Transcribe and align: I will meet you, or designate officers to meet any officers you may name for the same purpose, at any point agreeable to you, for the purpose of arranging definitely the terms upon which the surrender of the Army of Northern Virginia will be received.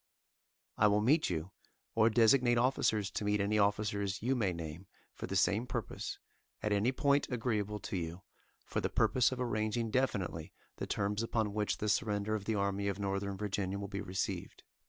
I 0.79 0.87
will 0.87 1.01
meet 1.01 1.29
you, 1.29 1.51
or 1.93 2.09
designate 2.09 2.57
officers 2.57 3.11
to 3.11 3.23
meet 3.23 3.39
any 3.39 3.59
officers 3.59 4.23
you 4.23 4.35
may 4.35 4.51
name 4.51 4.87
for 5.13 5.27
the 5.27 5.35
same 5.35 5.67
purpose, 5.67 6.17
at 6.63 6.71
any 6.71 6.91
point 6.91 7.27
agreeable 7.29 7.77
to 7.81 7.95
you, 7.95 8.23
for 8.65 8.81
the 8.81 8.89
purpose 8.89 9.31
of 9.31 9.39
arranging 9.39 9.91
definitely 9.91 10.53
the 10.77 10.87
terms 10.87 11.21
upon 11.21 11.53
which 11.53 11.77
the 11.77 11.87
surrender 11.87 12.33
of 12.33 12.45
the 12.45 12.55
Army 12.55 12.87
of 12.87 12.97
Northern 12.97 13.37
Virginia 13.37 13.77
will 13.77 13.87
be 13.87 14.01
received. 14.01 14.63